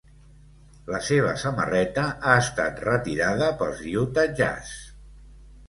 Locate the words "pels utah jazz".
3.63-4.77